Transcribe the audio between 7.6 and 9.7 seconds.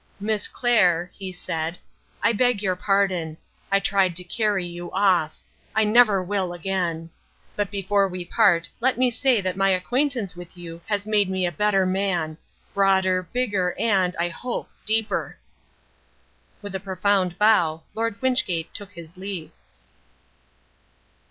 before we part let me say that my